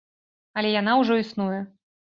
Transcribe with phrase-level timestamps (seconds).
[0.61, 1.61] Але яна ўжо існуе.